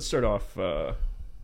[0.00, 0.94] let's start off uh,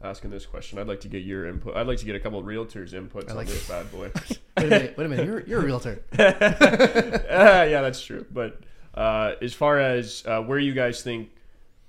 [0.03, 0.79] asking this question.
[0.79, 1.77] I'd like to get your input.
[1.77, 4.11] I'd like to get a couple of realtors' inputs like on this bad boy.
[4.17, 4.97] Wait a minute.
[4.97, 5.27] Wait a minute.
[5.27, 6.03] You're, you're a realtor.
[6.19, 6.23] Ah,
[7.65, 8.25] yeah, that's true.
[8.33, 8.61] But
[8.95, 11.29] uh, as far as uh, where you guys think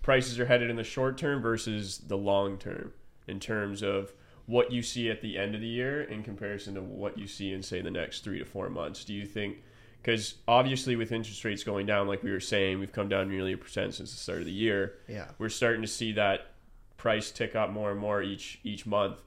[0.01, 2.91] prices are headed in the short term versus the long term,
[3.29, 4.11] in terms of
[4.45, 7.53] what you see at the end of the year in comparison to what you see
[7.53, 9.63] in, say, the next three to four months, do you think?
[10.01, 13.53] Because obviously, with interest rates going down, like we were saying, we've come down nearly
[13.53, 14.95] a percent since the start of the year.
[15.07, 15.27] Yeah.
[15.37, 16.47] We're starting to see that
[16.97, 19.17] price tick up more and more each each month.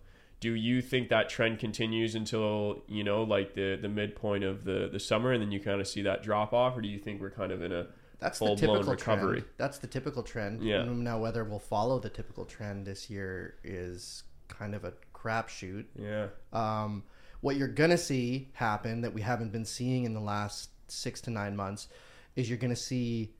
[0.40, 4.88] Do you think that trend continues until you know, like the the midpoint of the
[4.92, 7.20] the summer, and then you kind of see that drop off, or do you think
[7.20, 7.86] we're kind of in a
[8.18, 9.40] That's the full-blown typical recovery?
[9.40, 9.52] trend.
[9.58, 10.62] That's the typical trend.
[10.62, 10.84] Yeah.
[10.84, 15.84] Now, whether we'll follow the typical trend this year is kind of a crapshoot.
[15.94, 17.04] yeah, Um,
[17.42, 21.30] what you're gonna see happen that we haven't been seeing in the last six to
[21.30, 21.88] nine months
[22.34, 23.34] is you're gonna see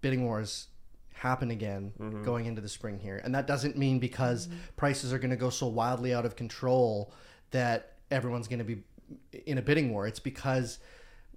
[0.00, 0.68] bidding wars
[1.14, 2.22] happen again Mm-hmm.
[2.22, 4.58] going into the spring here, and that doesn't mean because mm-hmm.
[4.76, 7.12] prices are gonna go so wildly out of control
[7.50, 8.82] that everyone's gonna be
[9.46, 10.06] in a bidding war.
[10.06, 10.78] It's because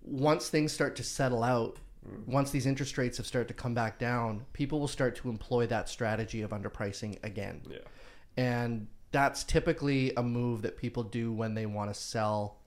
[0.01, 1.79] once things start to settle out.
[2.07, 2.27] Mm.
[2.27, 5.67] Once these interest rates have started to come back down, people will start to employ
[5.67, 7.79] that strategy of underpricing again yeah,
[8.37, 12.59] and that's typically a move that people do when they want to sell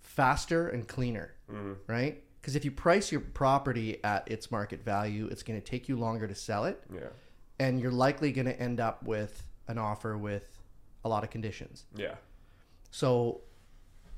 [0.00, 1.72] faster and cleaner mm-hmm.
[1.86, 5.88] right because if you price your property at its market value it's going to take
[5.88, 7.00] you longer to sell it yeah,
[7.58, 10.58] and you're likely going to end up with an offer with
[11.04, 12.14] a lot of conditions yeah,
[12.90, 13.40] so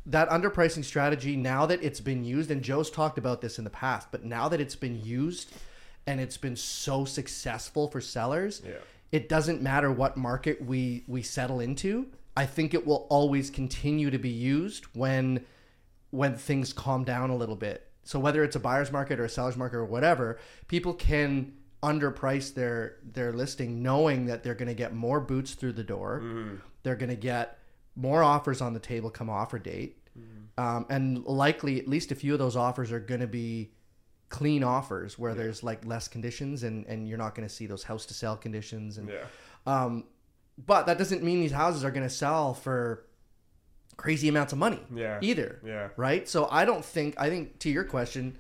[0.07, 3.71] that underpricing strategy, now that it's been used, and Joe's talked about this in the
[3.71, 5.51] past, but now that it's been used
[6.07, 8.75] and it's been so successful for sellers, Yeah.
[9.13, 12.09] it doesn't matter what market we we settle into.
[12.37, 15.47] I think it will always continue to be used when
[16.11, 17.91] when things calm down a little bit.
[18.05, 20.39] So whether it's a buyer's market or a seller's market or whatever,
[20.69, 25.73] people can underprice their their listing knowing that they're going to get more boots through
[25.73, 26.21] the door.
[26.83, 27.59] They're going to get
[27.97, 29.99] more offers on the table come offer date.
[30.57, 33.73] Um, and likely at least a few of those offers are going to be
[34.29, 37.83] clean offers where there's like less conditions and, and you're not going to see those
[37.85, 39.25] house to sell conditions and yeah,
[39.67, 40.05] um,
[40.67, 43.05] but that doesn't mean these houses are going to sell for
[43.97, 45.19] crazy amounts of money Yeah.
[45.21, 48.37] either yeah, right so i don't think i think to your question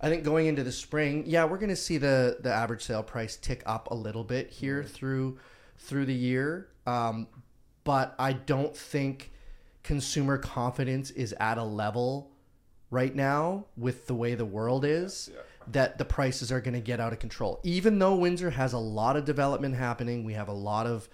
[0.00, 3.02] i think going into the spring yeah we're going to see the the average sale
[3.02, 5.38] price tick up a little bit here through
[5.78, 7.26] through the year um,
[7.84, 9.32] but i don't think
[9.82, 12.30] consumer confidence is at a level
[12.90, 15.40] right now with the way the world is yeah.
[15.68, 17.58] that the prices are going to get out of control.
[17.62, 21.08] Even though Windsor has a lot of development happening, we have a lot of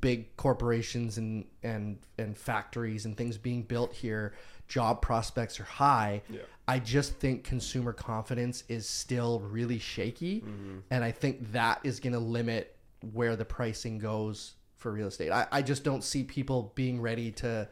[0.00, 4.34] big corporations and and and factories and things being built here.
[4.68, 6.22] Job prospects are high.
[6.28, 6.40] Yeah.
[6.66, 10.44] I just think consumer confidence is still really shaky,
[10.90, 12.76] and I think that is going to limit
[13.12, 15.30] where the pricing goes for real estate.
[15.30, 17.68] I, I just don't see people being ready to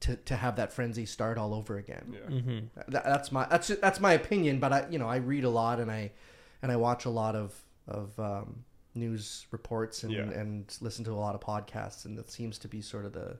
[0.00, 2.14] to, to have that frenzy start all over again.
[2.14, 2.60] yeah.
[2.88, 5.78] That, that's my that's that's my opinion, but I you know I read a lot
[5.78, 6.12] and I
[6.62, 7.54] and I watch a lot of
[7.86, 8.64] of um,
[8.94, 10.22] news reports and Yeah.
[10.30, 13.36] and listen to a lot of podcasts, and that seems to be sort of the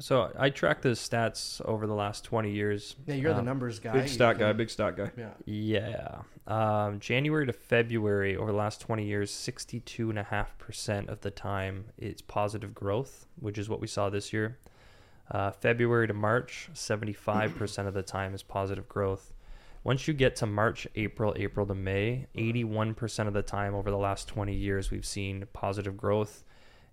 [0.00, 2.96] So I track the stats over the last 20 years.
[3.06, 3.92] yeah you're the Um, numbers guy.
[3.92, 5.12] Big You stat guy, big stat guy.
[5.16, 5.34] Yeah.
[5.44, 6.22] Yeah.
[6.48, 12.74] Um, January to February, over the last 20 years, 62.5% of the time it's positive
[12.74, 14.58] growth, which is what we saw this year.
[15.30, 19.32] Uh, February to March, 75% of the time is positive growth.
[19.84, 23.98] Once you get to March, April, April to May, 81% of the time over the
[23.98, 26.42] last 20 years, we've seen positive growth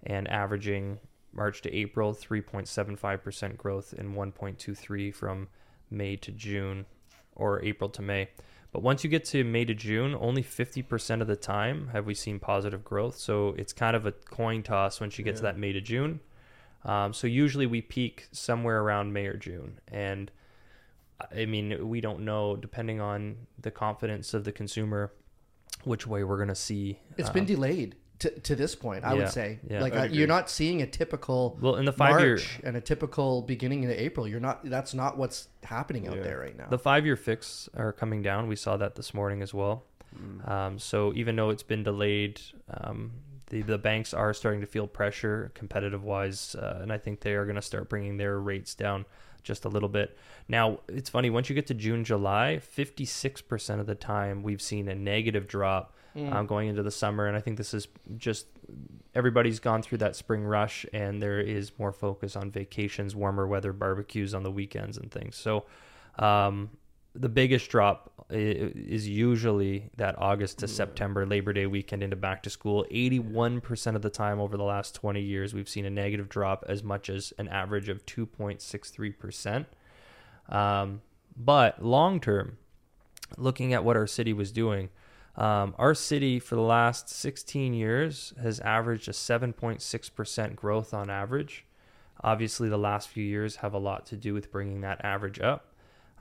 [0.03, 0.99] and averaging
[1.33, 5.47] March to April, 3.75% growth and 1.23 from
[5.89, 6.85] May to June
[7.33, 8.27] or April to May.
[8.73, 12.13] But once you get to May to June, only 50% of the time have we
[12.13, 13.15] seen positive growth.
[13.15, 16.19] So it's kind of a coin toss once you get to that May to June.
[16.83, 19.79] Um, so usually we peak somewhere around May or June.
[19.87, 20.29] And
[21.35, 25.11] I mean, we don't know, depending on the confidence of the consumer,
[25.83, 26.99] which way we're going to see.
[27.17, 29.03] It's um, been delayed to, to this point.
[29.03, 29.81] I yeah, would say yeah.
[29.81, 30.19] like I'd agree.
[30.19, 33.91] you're not seeing a typical Well, in the five year and a typical beginning of
[33.91, 34.27] April.
[34.27, 34.63] You're not.
[34.63, 36.23] That's not what's happening out Yeah.
[36.23, 36.67] there right now.
[36.69, 38.47] The five year fix are coming down.
[38.47, 39.85] We saw that this morning as well.
[40.45, 43.11] Um, so even though it's been delayed, um,
[43.47, 47.33] the the banks are starting to feel pressure competitive wise, uh, and I think they
[47.33, 49.05] are going to start bringing their rates down
[49.43, 50.17] just a little bit.
[50.47, 54.43] Now it's funny once you get to June, July, fifty six percent of the time
[54.43, 55.93] we've seen a negative drop.
[56.13, 58.47] Um, going into the summer, and I think this is just
[59.15, 63.71] everybody's gone through that spring rush, and there is more focus on vacations, warmer weather,
[63.71, 65.37] barbecues on the weekends, and things.
[65.37, 65.63] So,
[66.19, 66.71] um,
[67.13, 72.49] the biggest drop is usually that August to September Labor Day weekend into back to
[72.49, 72.85] school.
[72.89, 76.83] 81% of the time over the last 20 years, we've seen a negative drop as
[76.83, 79.65] much as an average of 2.63%.
[80.47, 81.01] Um,
[81.35, 82.57] but long term,
[83.37, 84.89] looking at what our city was doing,
[85.35, 91.65] um, our city for the last 16 years has averaged a 7.6% growth on average.
[92.23, 95.70] Obviously, the last few years have a lot to do with bringing that average up.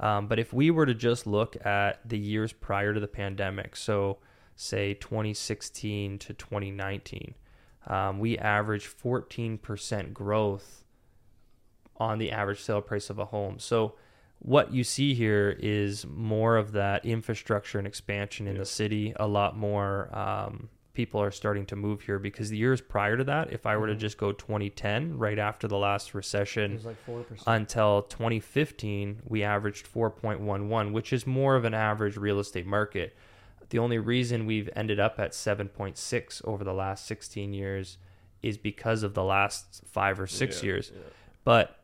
[0.00, 3.76] Um, but if we were to just look at the years prior to the pandemic,
[3.76, 4.19] so
[4.56, 7.35] say 2016 to 2019,
[7.87, 10.85] um, we averaged 14% growth
[11.99, 13.58] on the average sale price of a home.
[13.58, 13.94] So
[14.38, 18.61] what you see here is more of that infrastructure and expansion in Yeah.
[18.61, 19.12] the city.
[19.17, 20.70] A lot more um,
[21.00, 23.87] people are starting to move here because the years prior to that, if I were
[23.87, 23.99] to Mhm.
[24.06, 27.43] just go 2010, right after the last recession, like four percent.
[27.47, 33.17] until 2015 we averaged 4.11 which is more of an average real estate market
[33.70, 37.97] the only reason we've ended up at 7.6 over the last 16 years
[38.43, 41.00] is because of the last 5 or 6 Yeah, years yeah.
[41.44, 41.76] but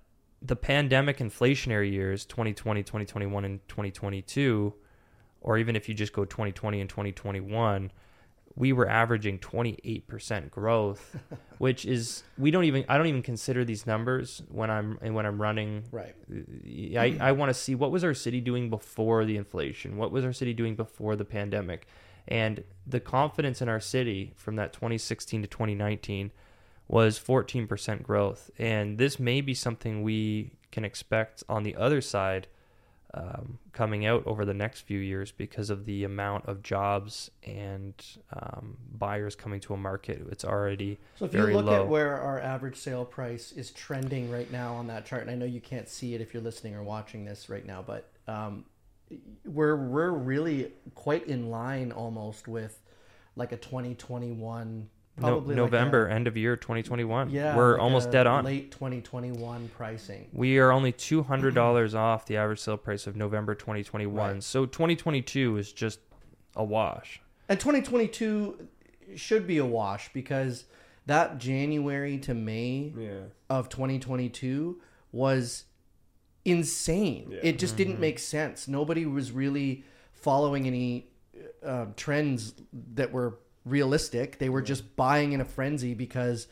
[0.43, 4.75] the pandemic inflationary years 2020 2021 and 2022
[5.41, 7.91] or even if you just go 2020 and 2021
[8.57, 11.17] we were averaging 28% growth
[11.59, 15.27] which is we don't even I don't even consider these numbers when I'm and when
[15.27, 15.85] I'm running.
[15.91, 16.15] Right.
[16.99, 19.97] I, I want to see what was our city doing before the inflation?
[19.97, 21.87] What was our city doing before the pandemic?
[22.29, 26.33] And the confidence in our city from that 2016 to 2019
[26.89, 28.51] was 14% growth.
[28.59, 32.49] And this may be something we can expect on the other side
[33.15, 37.95] um, coming out over the next few years because of the amount of jobs and
[38.33, 41.83] um, buyers coming to a market it's already So if you look low.
[41.83, 45.35] at where our average sale price is trending right now on that chart, and I
[45.35, 48.65] know you can't see it if you're listening or watching this right now, but um,
[49.45, 52.81] we're we're really quite in line almost with
[53.37, 54.89] like a 2021
[55.19, 58.45] no, probably like November a- end of year 2021 yeah, we're like almost dead on
[58.45, 60.29] late 2021 pricing.
[60.33, 64.07] We are only two hundred dollars off the average sale price of November twenty twenty
[64.07, 64.35] one.
[64.35, 64.43] Right.
[64.43, 66.01] So twenty twenty two is just
[66.55, 67.21] a wash.
[67.49, 68.67] And 2022
[69.15, 70.65] should be a wash because
[71.07, 73.11] that January to May Yeah.
[73.49, 74.81] of 2022
[75.13, 75.65] was
[76.45, 77.29] insane.
[77.31, 77.39] Yeah.
[77.43, 78.01] It just didn't Mhm.
[78.01, 78.69] make sense.
[78.69, 81.09] Nobody was really following any
[81.65, 82.55] uh, trends
[82.95, 84.39] that were realistic.
[84.39, 84.67] They were Yeah.
[84.67, 86.47] just buying in a frenzy because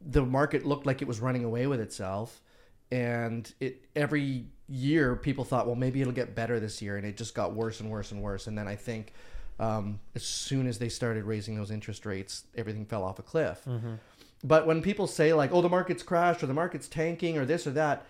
[0.00, 2.42] the market looked like it was running away with itself.
[2.90, 7.16] And it every year people thought, well, maybe it'll get better this year, and it
[7.16, 8.46] just got worse and worse and worse.
[8.46, 9.12] And then I think
[9.60, 13.66] um, as soon as they started raising those interest rates, everything fell off a cliff.
[14.44, 17.66] But when people say like, "Oh, the market's crashed" or "the market's tanking" or this
[17.66, 18.06] or that,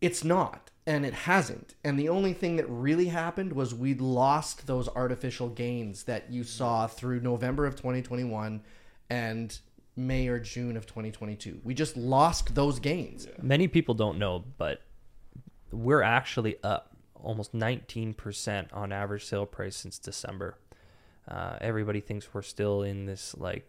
[0.00, 1.74] it's not, and it hasn't.
[1.82, 6.44] And the only thing that really happened was we lost those artificial gains that you
[6.44, 8.62] saw through November of 2021
[9.10, 9.58] and
[9.96, 11.60] May or June of 2022.
[11.64, 13.26] We just lost those gains.
[13.42, 14.82] Many people don't know, but
[15.72, 20.58] we're actually up almost nineteen percent on average sale price since December.
[21.26, 23.68] Uh, everybody thinks we're still in this like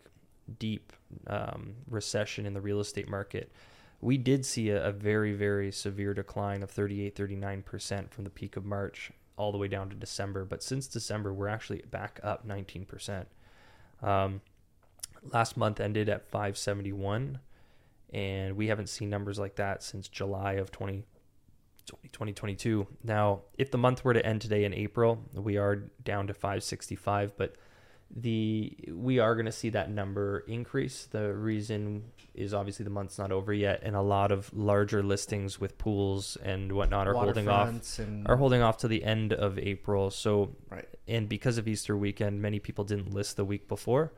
[0.60, 0.94] deep
[1.28, 3.52] um, recession in the real estate market.
[4.00, 8.56] We did see a, a very, very severe decline of 38, 39% from the peak
[8.56, 10.46] of March all the way down to December.
[10.46, 13.26] But since December, we're actually back up 19%.
[14.02, 14.42] Um,
[15.32, 17.40] last month ended at 571,
[18.14, 21.04] and we haven't seen numbers like that since July of 20,
[21.86, 22.88] 2022.
[23.04, 27.38] Now, if the month were to end today in April, we are down to 565,
[27.38, 27.56] but
[28.16, 31.06] the we are going to see that number increase.
[31.06, 35.60] The reason is obviously the month's not over yet, and a lot of larger listings
[35.60, 37.68] with pools and whatnot are holding off
[38.00, 40.10] and are holding off to the end of April.
[40.12, 40.88] So, Right.
[41.08, 44.12] and because of Easter weekend, many people didn't list the week before.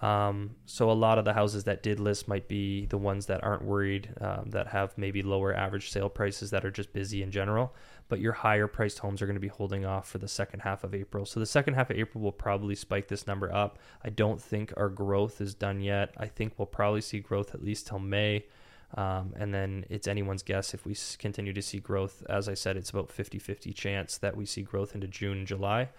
[0.00, 3.42] Um, so a lot of the houses that did list might be the ones that
[3.42, 7.30] aren't worried, um, that have maybe lower average sale prices that are just busy in
[7.30, 7.74] general.
[8.08, 10.84] But your higher priced homes are going to be holding off for the second half
[10.84, 11.26] of April.
[11.26, 13.78] So the second half of April will probably spike this number up.
[14.04, 16.14] I don't think our growth is done yet.
[16.16, 18.46] I think we'll probably see growth at least till May.
[18.94, 22.24] Um, and then it's anyone's guess if we continue to see growth.
[22.28, 25.46] As I said, it's about 50 50 chance that we see growth into June and
[25.46, 25.90] July.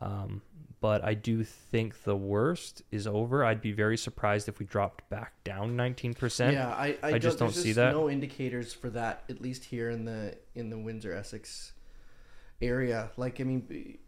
[0.00, 0.42] Um,
[0.80, 3.44] but I do think the worst is over.
[3.44, 6.52] I'd be very surprised if we dropped back down 19%.
[6.52, 7.92] Yeah, I, I, I just don't there's see that.
[7.92, 11.72] No indicators for that, at least here in the in the Windsor Essex
[12.62, 13.10] area.
[13.18, 13.98] Like, I mean,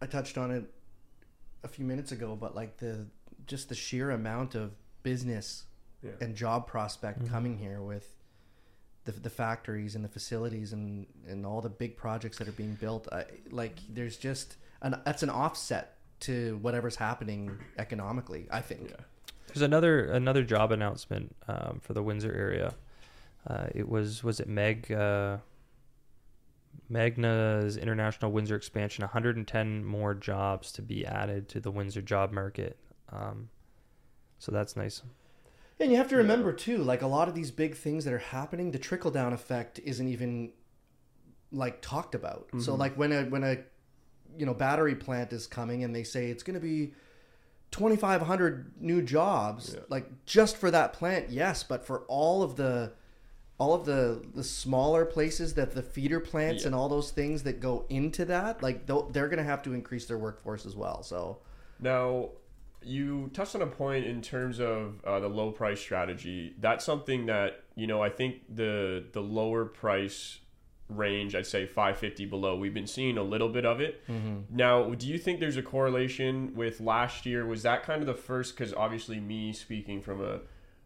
[0.00, 0.64] I touched on it
[1.62, 3.06] a few minutes ago, but like the
[3.46, 4.72] just the sheer amount of
[5.04, 5.64] business
[6.02, 6.10] Yeah.
[6.20, 7.28] and job prospect Mhm.
[7.30, 8.16] coming here with
[9.04, 12.74] the, the factories and the facilities and and all the big projects that are being
[12.74, 13.06] built.
[13.12, 18.46] I, like there's just an that's an offset to whatever's happening economically.
[18.50, 18.90] I think.
[18.90, 18.96] Yeah.
[19.48, 22.74] There's another another job announcement um, for the Windsor area.
[23.46, 25.38] Uh, it was was it Meg uh,
[26.88, 29.02] Magna's international Windsor expansion.
[29.02, 32.76] 110 more jobs to be added to the Windsor job market.
[33.10, 33.48] Um,
[34.38, 35.02] so that's nice.
[35.80, 38.18] And you have to remember too, like a lot of these big things that are
[38.18, 40.52] happening, the trickle down effect isn't even
[41.50, 42.48] like talked about.
[42.58, 42.78] So Mhm.
[42.78, 43.58] like when a when a
[44.38, 46.92] you know battery plant is coming and they say it's going to be
[47.70, 49.80] 2500 new jobs Yeah.
[49.88, 52.92] like just for that plant yes but for all of the
[53.58, 56.68] all of the the smaller places that the feeder plants Yeah.
[56.68, 60.06] and all those things that go into that like they're going to have to increase
[60.06, 61.38] their workforce as well so
[61.80, 62.30] Now,
[62.84, 66.54] you touched on a point in terms of uh, the low price strategy.
[66.60, 70.38] That's something that you know I think the the lower price
[70.96, 72.56] range, I'd say 550 below.
[72.56, 74.06] We've been seeing a little bit of it.
[74.08, 74.56] Mm-hmm.
[74.56, 77.46] Now, do you think there's a correlation with last year?
[77.46, 78.56] Was that kind of the first?
[78.56, 80.40] Because obviously, me speaking from a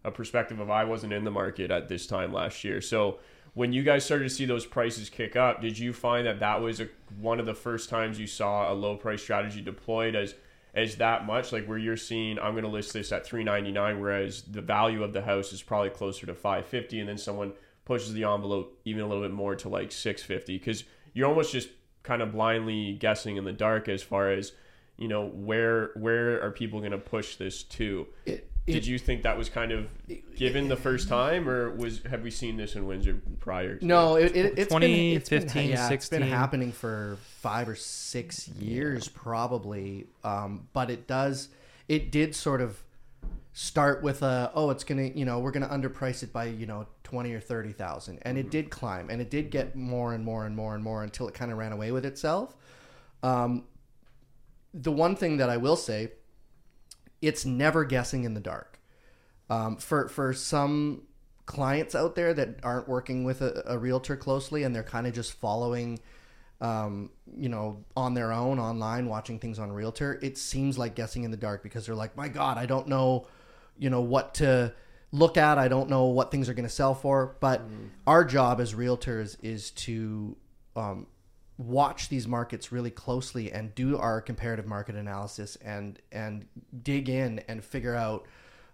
[0.05, 3.19] a perspective of I wasn't in the market at this time last year, so.
[3.55, 6.61] When you guys started to see those prices kick up, did you find that that
[6.61, 10.35] was a, one of the first times you saw a low price strategy deployed as
[10.77, 14.43] as that much like where you're seeing i'm going to list this at 399 whereas
[14.43, 17.53] the value of the house is probably closer to 550 and then someone
[17.87, 21.71] pushes the envelope even a little bit more to like 650 because you're almost just
[22.03, 24.53] kind of blindly guessing in the dark as far as
[24.99, 28.07] you know where where are people going to push this to?
[28.27, 29.89] It, did you think that was kind of
[30.35, 34.17] given the first time or was have we seen this in windsor prior to No,
[34.17, 38.49] it, it, it's been, it's been, 2015, yeah, it's been happening for five or six
[38.49, 40.07] years probably.
[40.25, 41.49] Um, but it does,
[41.89, 42.83] it did sort of
[43.53, 46.87] start with a, oh, it's gonna, you know, we're gonna underprice it by, you know,
[47.07, 50.45] twenty or thirty thousand, and it did climb, and it did get more and more
[50.45, 52.57] and more and more until it kind of ran away with itself.
[53.23, 53.63] Um,
[54.75, 56.13] the one thing that I will say,
[57.23, 58.81] it's never guessing in the dark.
[59.49, 61.03] Um, for for some
[61.47, 65.15] clients out there that aren't working with a, a realtor closely and they're kind of
[65.15, 66.01] just following
[66.61, 71.23] um, you know on their own online watching things on realtor it seems like guessing
[71.23, 73.29] in the dark because they're like my god i don't know
[73.79, 74.75] you know what to
[75.19, 75.59] look at.
[75.59, 77.63] I don't know what things are going to sell for but
[78.07, 80.37] our job as realtors is to
[80.75, 81.07] um,
[81.59, 86.47] watch these markets really closely and do our comparative market analysis and and
[86.83, 88.27] dig in and figure out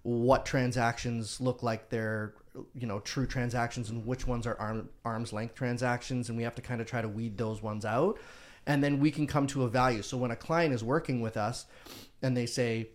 [0.02, 2.34] what transactions look like they're
[2.74, 6.56] you know true transactions and which ones are arm, arm's length transactions and we have
[6.56, 8.18] to kind of try to weed those ones out.
[8.66, 10.02] And then we can come to a value.
[10.02, 11.66] So when a client is working with us
[12.20, 12.88] and they say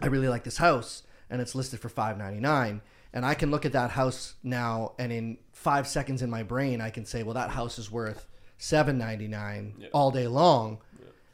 [0.00, 2.80] i really like this house and it's listed for 599
[3.12, 6.80] and i can look at that house now and in five seconds in my brain
[6.80, 8.26] i can say well that house is worth
[8.58, 9.88] 799 Yeah.
[9.92, 10.78] all day long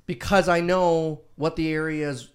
[0.06, 2.30] because i know what the area is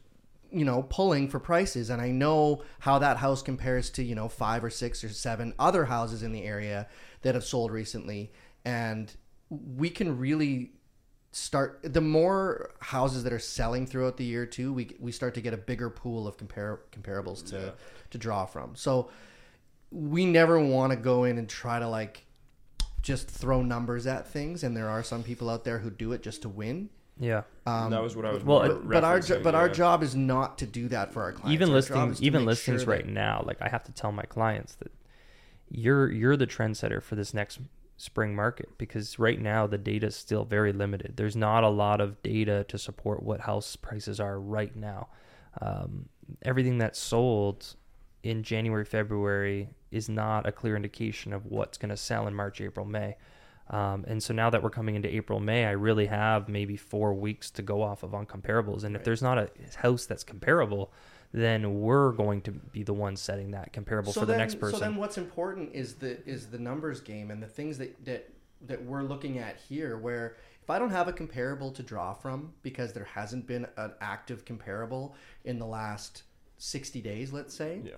[0.52, 1.90] you know pulling for prices.
[1.90, 5.54] And i know how that house compares to you know five or six or seven
[5.58, 6.88] other houses in the area
[7.22, 8.32] that have sold recently.
[8.66, 9.14] And
[9.50, 10.74] we can really
[11.34, 15.40] start the more houses that are selling throughout the year too we we start to
[15.42, 17.70] get a bigger pool of compare comparables to Yeah.
[18.10, 19.10] to draw from so
[19.92, 22.26] we never want to go in and try to like
[23.02, 26.22] just throw numbers at things and there are some people out there who do it
[26.22, 27.44] just to win Yeah.
[27.66, 29.70] um, that was what i was well, more but, but our jo- referencing, but our
[29.70, 31.54] job is not to do that for our clients.
[31.54, 33.94] even Our job listings even make listings sure right that- now like i have to
[33.94, 34.92] tell my clients that
[35.70, 37.60] you're you're the trendsetter for this next
[38.02, 42.02] spring market because right now the data is still very limited there's not a lot
[42.02, 45.08] of data to support what house prices are right now
[45.62, 46.08] um,
[46.42, 47.76] everything that's sold
[48.24, 52.60] in january february is not a clear indication of what's going to sell in march
[52.60, 53.16] april may
[53.70, 57.14] um, and so now that we're coming into April, May, I really have maybe four
[57.14, 58.84] weeks to go off of on comparables.
[58.84, 59.06] And if Right.
[59.06, 60.92] there's not a house that's comparable,
[61.32, 64.80] then we're going to be the ones setting that comparable for the next person.
[64.80, 68.30] So then, what's important is the is the numbers game and the things that that
[68.68, 69.98] that we're looking at here.
[69.98, 73.94] Where if I don't have a comparable to draw from because there hasn't been an
[74.02, 76.24] active comparable in the last
[76.58, 77.94] sixty days, let's say, yeah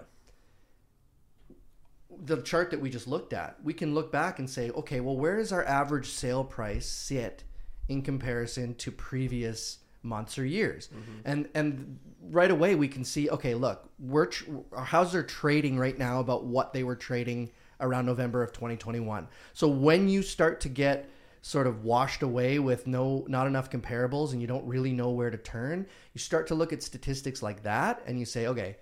[2.25, 5.17] the chart that we just looked at, we can look back and say, okay, well,
[5.17, 7.43] where does our average sale price sit
[7.89, 10.89] in comparison to previous months or years?
[10.89, 11.11] Mm-hmm.
[11.25, 15.77] And and right away we can see, okay, look, we're tr- our houses are trading
[15.77, 19.27] right now about what they were trading around November of 2021.
[19.53, 21.09] So when you start to get
[21.41, 25.29] sort of washed away with no not enough comparables and you don't really know where
[25.29, 28.77] to turn, you start to look at statistics like that and you say, okay,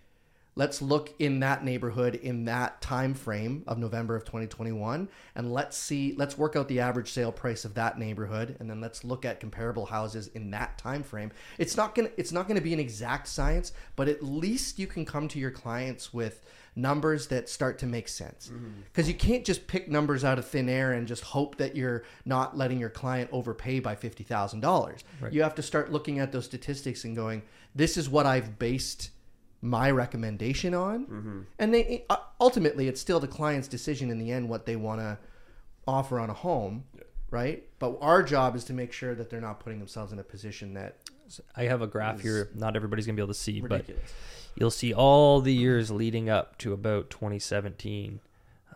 [0.56, 5.78] let's look in that neighborhood in that time frame of November of 2021 and let's
[5.78, 9.24] see let's work out the average sale price of that neighborhood and then let's look
[9.24, 11.32] at comparable houses in that time frame.
[11.58, 14.78] It's not going to it's not going to be an exact science, but at least
[14.78, 16.44] you can come to your clients with
[16.76, 18.48] numbers that start to make sense.
[18.48, 18.82] Mm-hmm.
[18.86, 22.04] Because you can't just pick numbers out of thin air and just hope that you're
[22.26, 25.04] not letting your client overpay by $50,000.
[25.20, 25.34] Right.
[25.34, 27.42] You have to start looking at those statistics and going,
[27.76, 29.12] this is what I've based
[29.62, 31.06] my recommendation on.
[31.60, 35.02] And they uh, ultimately, it's still the client's decision in the end what they want
[35.02, 35.18] to
[35.88, 36.84] offer on a home,
[37.30, 37.64] right?
[37.80, 40.74] But our job is to make sure that they're not putting themselves in a position
[40.76, 40.98] that
[41.56, 42.50] I have a graph here.
[42.56, 43.86] Not everybody's gonna be able to see, but
[44.56, 48.20] you'll see all the years leading up to about 2017.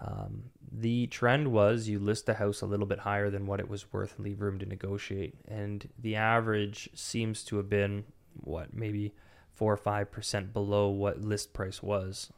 [0.01, 3.69] Um, the trend was you list the house a little bit higher than what it
[3.69, 5.35] was worth and leave room to negotiate.
[5.47, 8.03] And the average seems to have been
[8.41, 9.13] what maybe
[9.55, 12.31] four or five percent below what list price was.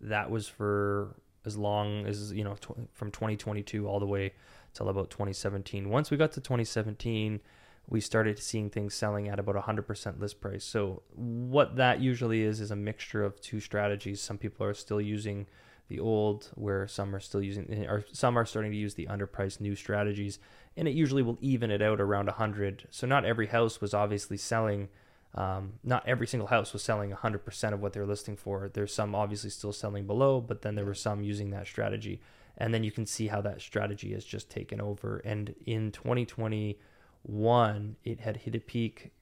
[0.00, 4.32] That was for as long as you know tw- from 2022 all the way
[4.74, 5.88] till about 2017.
[5.88, 7.40] Once we got to 2017
[7.88, 10.64] we started seeing things selling at about 100% list price.
[10.64, 14.20] So what that usually is is a mixture of two strategies.
[14.20, 15.46] Some people are still using
[15.88, 19.60] the old, where some are still using, or some are starting to use the underpriced
[19.60, 20.38] new strategies,
[20.76, 22.86] and it usually will even it out around 100.
[22.90, 24.88] So not every house was obviously selling.
[25.34, 28.70] Um, not every single house was selling 100% of what they're listing for.
[28.72, 32.20] There's some obviously still selling below, but then there were some using that strategy.
[32.58, 35.22] And then you can see how that strategy has just taken over.
[35.24, 36.78] And in 2020,
[37.22, 39.12] one, it had hit a peak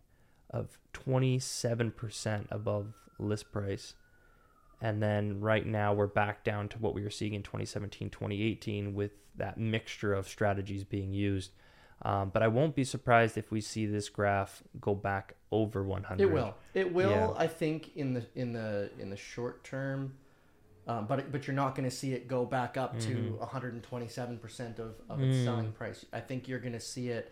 [0.51, 3.95] of 27% above list price.
[4.81, 8.95] And then right now we're back down to what we were seeing in 2017, 2018
[8.95, 11.53] with that mixture of strategies being used.
[12.03, 16.23] Um, but I won't be surprised if we see this graph go back over 100.
[16.23, 16.55] It will.
[16.73, 17.11] It will.
[17.11, 17.33] Yeah.
[17.37, 20.15] I think in the in the in the short term,
[20.87, 23.39] um, but but you're not going to see it go back up to Mhm.
[23.39, 25.45] 127 percent of of its Mm.
[25.45, 26.07] selling price.
[26.13, 27.31] I think you're going to see it.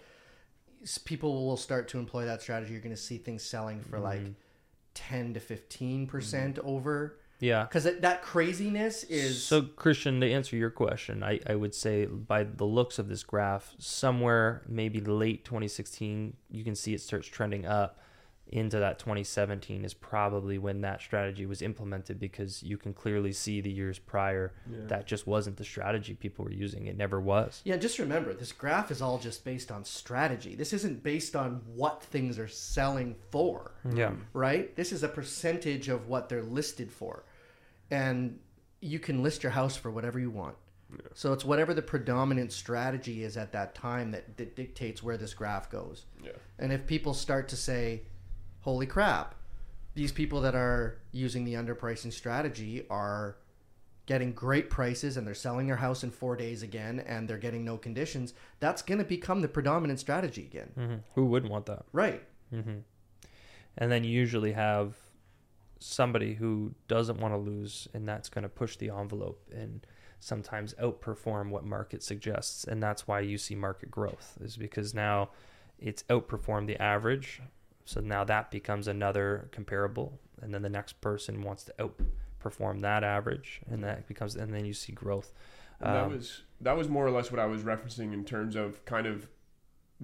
[1.05, 2.73] People will start to employ that strategy.
[2.73, 4.35] You're going to see things selling for like Mhm.
[4.95, 7.64] 10 to 15 percent over Yeah.
[7.64, 12.44] because that craziness is So, Christian, to answer your question, I, I would say by
[12.44, 17.66] the looks of this graph, somewhere maybe late 2016, you can see it starts trending
[17.66, 17.98] up
[18.51, 23.61] into that 2017 is probably when that strategy was implemented because you can clearly see
[23.61, 24.79] the years prior Yeah.
[24.87, 26.87] that just wasn't the strategy people were using.
[26.87, 27.61] It never was.
[27.66, 30.55] Yeah, just remember this graph is all just based on strategy.
[30.55, 33.72] This isn't based on what things are selling for.
[33.94, 34.12] Yeah.
[34.33, 34.74] right?
[34.77, 37.24] This is a percentage of what they're listed for.
[37.90, 38.38] And
[38.81, 40.57] you can list your house for whatever you want.
[41.12, 45.35] So it's whatever the predominant strategy is at that time that, that dictates where this
[45.35, 46.07] graph goes.
[46.22, 46.31] Yeah.
[46.59, 48.03] And if people start to say,
[48.61, 49.35] holy crap,
[49.94, 53.37] these people that are using the underpricing strategy are
[54.07, 57.64] getting great prices and they're selling their house in four days again and they're getting
[57.66, 60.70] no conditions, that's going to become the predominant strategy again.
[60.74, 61.85] hmm Who wouldn't want that?
[61.92, 62.22] Right.
[62.51, 62.79] hmm
[63.77, 64.96] And then you usually have
[65.79, 69.87] somebody who doesn't want to lose, and that's going to push the envelope and
[70.21, 72.64] sometimes outperform what market suggests.
[72.64, 75.31] And that's why you see market growth, is because now
[75.79, 77.41] it's outperformed the average.
[77.85, 83.05] So now that becomes another comparable, and then the next person wants to outperform that
[83.05, 85.33] average, and that becomes, and then you see growth.
[85.81, 88.57] And that Um, was that was more or less what I was referencing in terms
[88.57, 89.29] of kind of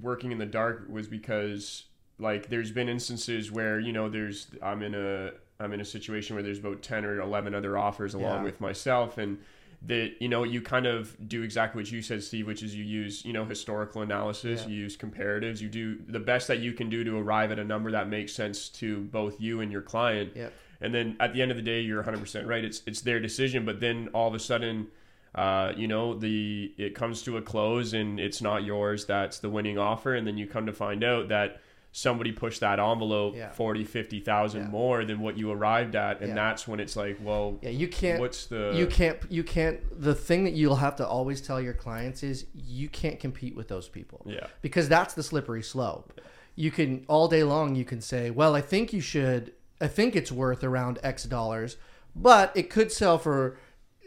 [0.01, 1.87] working in the dark was because
[2.19, 6.35] like there's been instances where you know there's I'm in a I'm in a situation
[6.37, 8.43] where there's about 10 or 11 other offers along Yeah.
[8.45, 9.38] with myself and
[9.87, 12.85] that you know you kind of do exactly what you said Steve which is you
[12.85, 14.69] use you know historical analysis Yeah.
[14.69, 17.64] you use comparatives you do the best that you can do to arrive at a
[17.64, 20.53] number that makes sense to both you and your client Yep.
[20.81, 23.64] and then at the end of the day you're 100% right it's it's their decision
[23.67, 24.87] but then all of a sudden
[25.35, 29.51] uh, you know the it comes to a close and it's not yours that's the
[29.51, 31.61] winning offer and then you come to find out that
[31.97, 33.51] somebody pushed that envelope Yeah.
[33.53, 34.67] 40 50,000 Yeah.
[34.69, 36.35] more than what you arrived at and Yeah.
[36.35, 40.13] that's when it's like well Yeah, you can't what's the you can't you can't the
[40.13, 43.89] thing that you'll have to always tell your clients is you can't compete with those
[43.89, 46.21] people yeah because that's the slippery slope
[46.57, 50.17] you can all day long you can say well i think you should i think
[50.17, 51.77] it's worth around x dollars
[52.17, 53.57] but it could sell for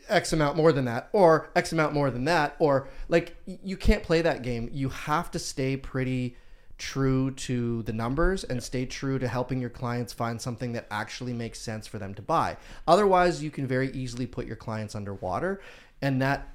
[0.10, 4.04] x amount more than that or x amount more than that or like you can't
[4.04, 6.36] play that game you have to stay pretty
[6.77, 11.33] true to the numbers and stay true to helping your clients find something that actually
[11.33, 12.57] makes sense for them to buy.
[12.87, 15.59] Otherwise you can very easily put your clients underwater
[16.01, 16.49] and that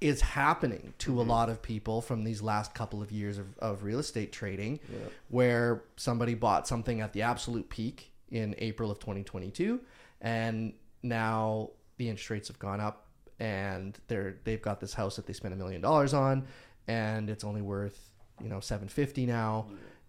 [0.00, 1.30] is happening to a mm-hmm.
[1.30, 4.80] lot of people from these last couple of years of, of real estate trading
[5.28, 9.80] where somebody bought something at the absolute peak in April of 2022
[10.20, 13.06] and now the interest rates have gone up
[13.38, 16.46] and they're they've got this house that they spent a million dollars on
[16.86, 18.10] and it's only worth
[18.42, 19.66] you know 750 now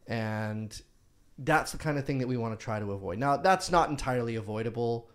[0.07, 0.81] and
[1.39, 3.89] that's the kind of thing that we want to try to avoid now that's not
[3.89, 5.09] entirely avoidable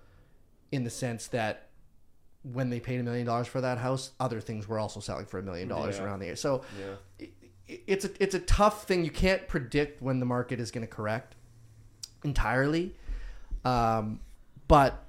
[0.72, 1.68] in the sense that
[2.42, 5.38] when they paid a million dollars for that house other things were also selling for
[5.38, 6.04] a million dollars Yeah.
[6.04, 6.94] around the area so Yeah.
[7.18, 7.34] it-
[7.86, 9.04] it's a it's a tough thing.
[9.04, 11.36] You can't predict when the market is going to correct
[12.24, 12.96] entirely.
[13.64, 14.18] Um,
[14.66, 15.06] but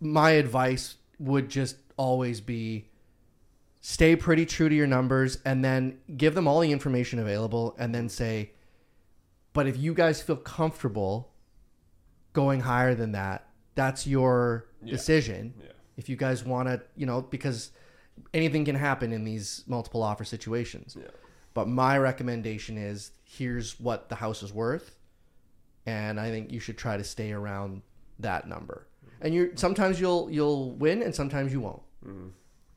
[0.00, 2.88] my advice would just always be
[3.86, 7.94] stay pretty true to your numbers and then give them all the information available and
[7.94, 8.50] then say
[9.52, 11.30] but if you guys feel comfortable
[12.32, 14.90] going higher than that that's your Yeah.
[14.92, 15.66] decision Yeah.
[15.98, 17.72] if you guys want to you know because
[18.32, 21.08] anything can happen in these multiple offer situations Yeah.
[21.52, 24.96] but my recommendation is here's what the house is worth,
[25.84, 27.82] and I think you should try to stay around
[28.20, 28.86] that number.
[29.20, 31.82] And you sometimes you'll you'll win and sometimes you won't.
[32.06, 32.30] Mhm.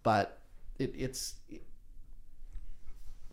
[0.03, 0.39] But
[0.79, 1.35] it, it's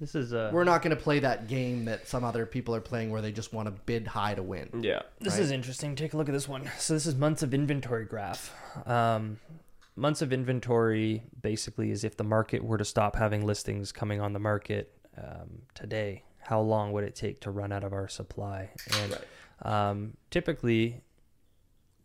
[0.01, 2.81] This is uh, we're not going to play that game that some other people are
[2.81, 4.69] playing where they just want to bid high to win.
[4.81, 5.03] Yeah.
[5.21, 5.43] This right?
[5.43, 5.95] is interesting.
[5.95, 6.69] Take a look at this one.
[6.79, 8.53] So this is months of inventory graph.
[8.87, 9.39] Um,
[9.97, 14.33] months of inventory basically is if the market were to stop having listings coming on
[14.33, 18.71] the market um, today, how long would it take to run out of our supply?
[19.01, 19.91] And Right.
[19.91, 21.03] um, typically,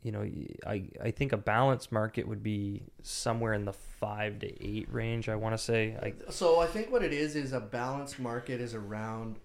[0.04, 0.22] you know,
[0.66, 5.30] I I think a balanced market would be somewhere in the five to eight range.
[5.30, 5.98] I want to say.
[6.02, 9.38] I, So I think what it is is a balanced market is around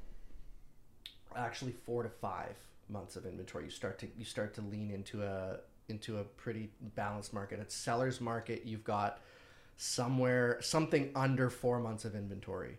[1.36, 2.54] actually four to five
[2.88, 3.64] months of inventory.
[3.64, 7.60] You start to you start to lean into a into a pretty balanced market.
[7.60, 9.18] At seller's market, you've got
[9.76, 12.78] somewhere something under four months of inventory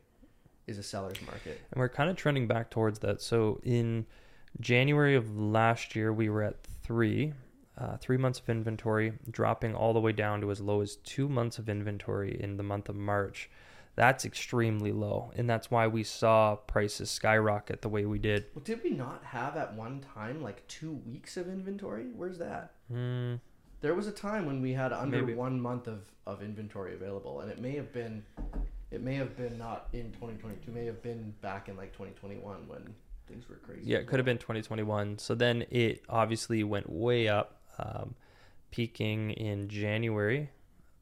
[0.67, 1.61] is a seller's market.
[1.71, 3.21] And we're kind of trending back towards that.
[3.21, 4.05] So in
[4.59, 7.33] January of last year, we were at three,
[7.77, 11.27] uh, three months of inventory, dropping all the way down to as low as two
[11.27, 13.49] months of inventory in the month of March.
[13.95, 18.45] That's extremely low, and that's why we saw prices skyrocket the way we did.
[18.53, 22.07] Well, did we not have at one time like two weeks of inventory?
[22.13, 22.73] Where's that?
[22.93, 23.39] Mm,
[23.79, 25.33] There was a time when we had under Maybe.
[25.33, 28.23] one month of, of inventory available, and it may have been,
[28.91, 32.93] it may have been not in 2022, may have been back in like 2021 when
[33.27, 33.81] things were crazy.
[33.85, 35.19] yeah, it could have been 2021.
[35.19, 38.15] So then it obviously went way up, um,
[38.71, 40.49] peaking in January,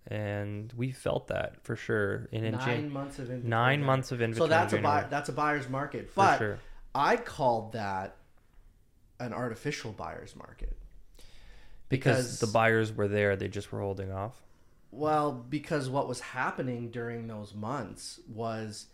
[0.08, 2.28] and we felt that for sure.
[2.32, 3.50] And in nine Jan- months of inventory.
[3.50, 4.50] nine months of inventory.
[4.50, 6.60] So that's in a buy, that's a buyer's market, for but sure.
[6.94, 8.18] I called that
[9.20, 10.76] an artificial buyer's market.
[11.90, 14.42] because the buyers were there they just were holding off
[14.92, 18.88] Well, because what was happening during those months was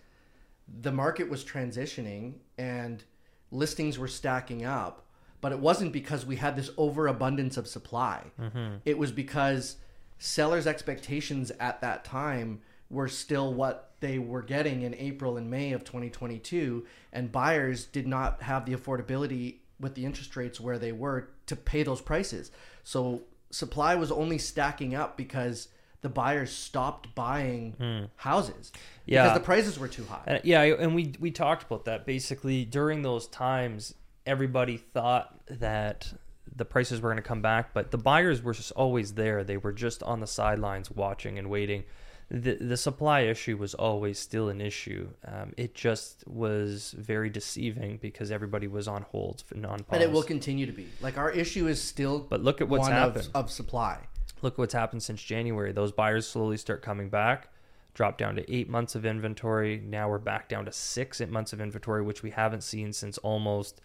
[0.82, 3.04] the market was transitioning and
[3.52, 5.06] listings were stacking up,
[5.42, 8.24] but it wasn't because we had this overabundance of supply.
[8.40, 8.78] Mm-hmm.
[8.86, 9.78] It was because
[10.18, 15.72] sellers' expectations at that time were still what they were getting in April and May
[15.72, 20.92] of 2022, and buyers did not have the affordability with the interest rates where they
[20.92, 22.52] were to pay those prices.
[22.84, 25.70] So supply was only stacking up because
[26.02, 28.06] the buyers stopped buying hmm.
[28.18, 28.72] houses
[29.06, 29.24] Yeah.
[29.24, 30.24] because the prices were too high.
[30.26, 33.96] and, yeah and we we talked about that basically during those times
[34.30, 36.14] everybody thought that
[36.56, 39.58] the prices were going to come back but the buyers were just always there they
[39.58, 41.84] were just on the sidelines watching and waiting
[42.32, 47.98] the the supply issue was always still an issue um, it just was very deceiving
[47.98, 50.88] because everybody was on hold and on pause And it will continue to be.
[51.02, 53.98] Like our issue is still but look at what's one happened of, of supply.
[54.44, 55.72] look at what's happened since January.
[55.72, 57.50] Those buyers slowly start coming back,
[57.96, 59.82] drop down to eight months of inventory.
[59.84, 63.82] Now we're back down to six months of inventory, which we haven't seen since almost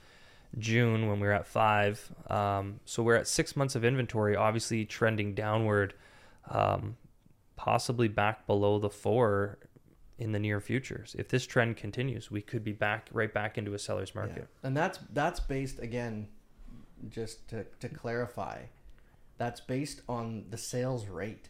[0.59, 2.11] June when we were at five.
[2.29, 5.95] Um, so we're at six months of inventory, obviously trending downward,
[6.51, 6.97] um,
[7.57, 9.59] possibly back below the four
[10.19, 11.17] in the near futures.
[11.19, 14.49] If this trend continues, we could be back right back into a seller's market.
[14.63, 14.69] Yeah.
[14.69, 16.29] And that's that's based again,
[17.09, 18.63] just to, to clarify,
[19.39, 21.49] that's based on the sales rate,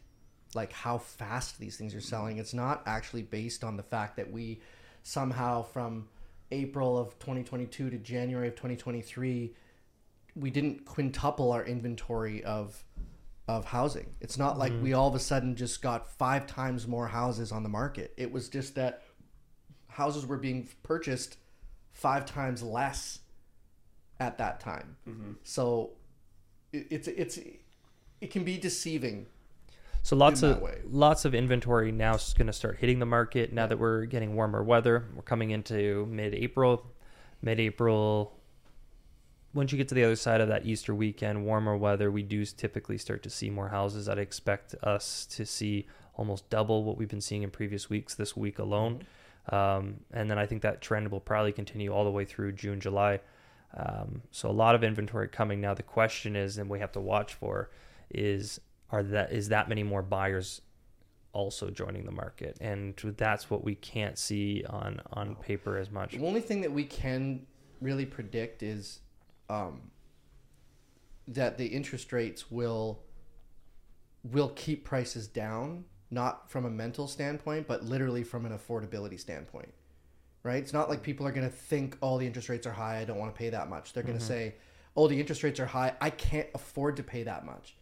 [0.55, 2.39] like how fast these things are selling.
[2.39, 4.61] It's not actually based on the fact that we
[5.03, 6.09] somehow from
[6.55, 9.53] April of 2022 to January of 2023,
[10.37, 12.83] we didn't quintuple our inventory of
[13.47, 14.07] of housing.
[14.23, 14.99] It's not like we mm-hmm.
[14.99, 18.15] all of a sudden just got five times more houses on the market.
[18.17, 19.03] It was just that
[19.89, 21.37] houses were being purchased
[21.93, 23.19] five times less
[24.19, 24.97] at that time.
[25.07, 25.33] Mm-hmm.
[25.43, 25.91] So
[26.73, 27.39] it, it's it's
[28.21, 29.27] it can be deceiving.
[30.05, 30.81] So lots of way.
[30.87, 34.37] lots of inventory now is going to start hitting the market now that we're getting
[34.37, 35.07] warmer weather.
[35.17, 36.87] We're coming into mid-April,
[37.43, 38.39] mid-April,
[39.55, 42.45] once you get to the other side of that Easter weekend, warmer weather, we do
[42.45, 44.09] typically start to see more houses.
[44.09, 45.87] I'd expect us to see
[46.17, 49.05] almost double what we've been seeing in previous weeks this week alone.
[49.51, 52.81] Um, and then I think that trend will probably continue all the way through June,
[52.81, 53.21] July.
[53.77, 55.73] Um, so a lot of inventory coming now.
[55.75, 57.71] The question is, and we have to watch for,
[58.11, 60.61] is are that is that many more buyers
[61.35, 66.13] also joining the market, and that's what we can't see on on paper as much.
[66.13, 67.47] The only thing that we can
[67.81, 69.01] really predict is
[69.51, 69.91] um,
[71.29, 73.01] that the interest rates will
[74.23, 79.75] will keep prices down, not from a mental standpoint, but literally from an affordability standpoint.
[80.43, 80.63] Right?
[80.63, 82.99] It's not like people are going to think, "Oh, the interest rates are high.
[82.99, 84.55] I don't want to pay that much." They're going to say,
[84.97, 85.95] "Oh, the interest rates are high.
[86.01, 87.77] I can't afford to pay that much."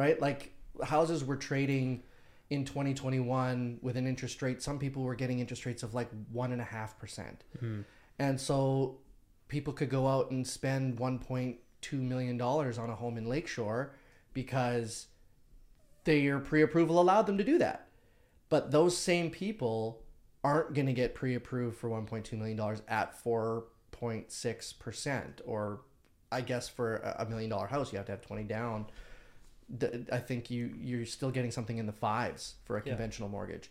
[0.00, 0.18] Right?
[0.18, 2.02] Like houses were trading
[2.48, 4.62] in 2021 with an interest rate.
[4.62, 7.82] Some people were getting interest rates of like one and a half percent, hmm.
[8.18, 8.96] and so
[9.48, 13.92] people could go out and spend 1.2 million dollars on a home in Lakeshore
[14.32, 15.08] because
[16.04, 17.88] their pre-approval allowed them to do that.
[18.48, 20.02] But those same people
[20.42, 25.82] aren't going to get pre-approved for 1.2 million dollars at 4.6 percent, or
[26.32, 28.86] I guess for a a million dollar house you have to have 20 down.
[30.12, 32.92] I think you you're still getting something in the fives for a Yeah.
[32.92, 33.70] conventional mortgage.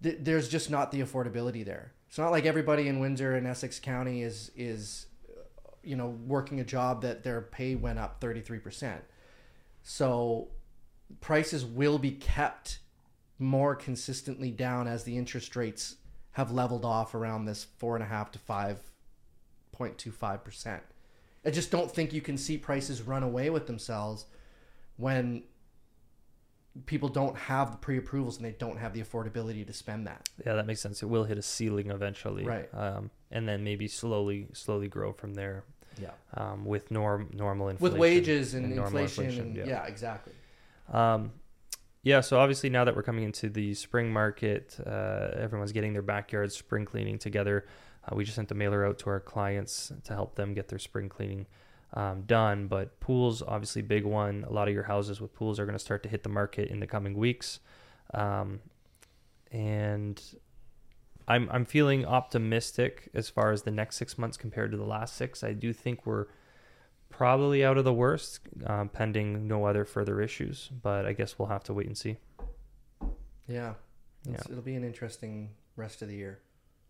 [0.00, 1.92] There's just not the affordability there.
[2.08, 5.06] It's not like everybody in Windsor and Essex County is is
[5.82, 9.00] you know working a job that their pay went up 33%.
[9.82, 10.48] So
[11.20, 12.80] prices will be kept
[13.38, 15.96] more consistently down as the interest rates
[16.32, 18.78] have leveled off around this four and a half to five
[19.72, 20.82] point two five percent.
[21.44, 24.26] I just don't think you can see prices run away with themselves
[24.96, 25.42] when
[26.84, 30.28] people don't have the pre-approvals and they don't have the affordability to spend that.
[30.44, 31.02] Yeah, that makes sense.
[31.02, 32.68] It will hit a ceiling eventually, Right.
[32.74, 35.64] Um, and then maybe slowly, slowly grow from there.
[35.98, 36.10] Yeah.
[36.34, 39.86] Um, with norm normal inflation, With wages and, normal inflation, and yeah.
[39.86, 40.34] exactly.
[40.92, 41.32] Um,
[42.02, 46.02] yeah, so obviously now that we're coming into the spring market, uh, everyone's getting their
[46.02, 47.66] backyard spring cleaning together.
[48.04, 50.78] Uh, we just sent the mailer out to our clients to help them get their
[50.78, 51.46] spring cleaning
[51.96, 52.68] um, done.
[52.68, 54.44] But pools, obviously, big one.
[54.46, 56.68] A lot of your houses with pools are going to start to hit the market
[56.68, 57.58] in the coming weeks,
[58.14, 58.60] um,
[59.50, 60.22] and
[61.26, 65.16] I'm I'm feeling optimistic as far as the next six months compared to the last
[65.16, 65.42] six.
[65.42, 66.26] I do think we're
[67.08, 70.68] probably out of the worst, um, pending no other further issues.
[70.82, 72.18] But I guess we'll have to wait and see.
[73.48, 73.74] Yeah.
[74.24, 74.40] Yeah.
[74.50, 76.40] It'll be an interesting rest of the year.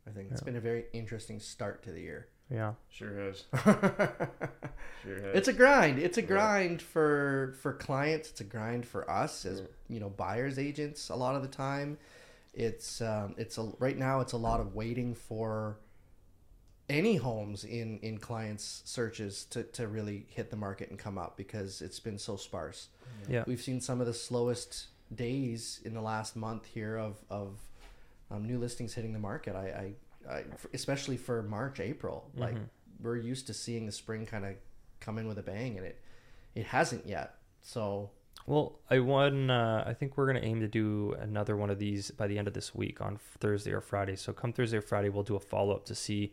[0.06, 0.46] I think it's Yeah.
[0.46, 2.28] been a very interesting start to the year.
[2.50, 3.44] Yeah, Sure has.
[5.02, 5.36] Sure has.
[5.36, 5.98] it's a grind.
[5.98, 6.26] It's a Yeah.
[6.28, 8.30] grind for for clients.
[8.30, 9.66] It's a grind for us as Yeah.
[9.88, 11.08] you know buyers agents.
[11.08, 11.98] A lot of the time,
[12.54, 14.20] it's um, it's a right now.
[14.20, 15.78] It's a lot of waiting for
[16.88, 21.36] any homes in in clients' searches to to really hit the market and come up
[21.36, 22.88] because it's been so sparse.
[23.28, 27.58] yeah, We've seen some of the slowest days in the last month here of of
[28.30, 29.54] um, new listings hitting the market.
[29.56, 29.94] I,
[30.28, 32.30] I, I especially for March, April.
[32.36, 32.68] Like Mhm.
[33.00, 34.54] we're used to seeing the spring kind of
[35.00, 36.00] come in with a bang, and it
[36.54, 37.34] it hasn't yet.
[37.62, 38.10] So
[38.46, 39.50] Well, I won.
[39.50, 42.46] Uh, I think we're gonna aim to do another one of these by the end
[42.48, 44.16] of this week on Thursday or Friday.
[44.16, 46.32] So come Thursday or Friday, we'll do a follow up to see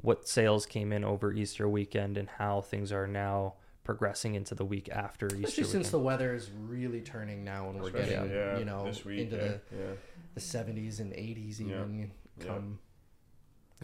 [0.00, 4.64] what sales came in over Easter weekend and how things are now progressing into the
[4.64, 5.38] week after Easter.
[5.46, 8.84] especially since the weather is really turning now, and we're Especially, getting yeah, you know
[9.04, 9.92] week, into yeah, the yeah.
[10.34, 11.72] the seventies and eighties even
[12.38, 12.44] Yeah.
[12.46, 12.78] come come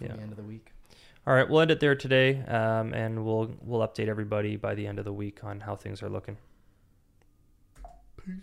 [0.01, 0.09] Yeah.
[0.17, 0.73] the end of the week.
[1.27, 4.87] All right, we'll end it there today, um, and we'll we'll update everybody by the
[4.87, 6.37] end of the week on how things are looking.
[8.25, 8.35] Peace.